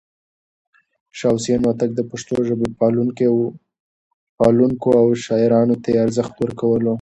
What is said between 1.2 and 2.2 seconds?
حسين هوتک د